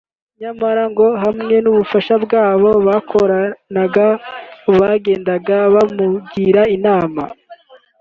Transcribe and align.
nyamara 0.39 0.83
ngo 0.91 1.07
hamwe 1.23 1.55
n’ubufasha 1.63 2.13
bw’aba 2.23 2.71
bakoranaga 2.87 4.07
bagendaga 4.77 5.57
bamugira 5.73 6.61
inama 6.77 7.23